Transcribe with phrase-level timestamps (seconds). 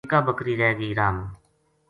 [0.05, 1.23] اِکا بکری رِہ گئی راہ ما